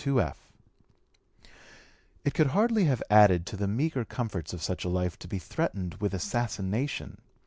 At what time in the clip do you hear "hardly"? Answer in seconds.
2.47-2.85